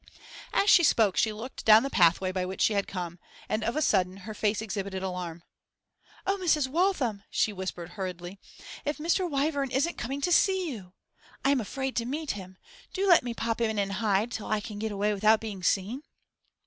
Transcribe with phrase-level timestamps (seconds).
[0.51, 3.75] As she spoke she looked down the pathway by which she had come, and of
[3.75, 5.43] a sudden her face exhibited alarm.
[6.25, 6.67] 'Oh, Mrs.
[6.67, 8.39] Waltham!' she whispered hurriedly.
[8.83, 9.29] 'If Mr.
[9.29, 10.93] Wyvern isn't coming to see you!
[11.45, 12.57] I'm afraid to meet him.
[12.93, 16.01] Do let me pop in and hide till I can get away without being seen.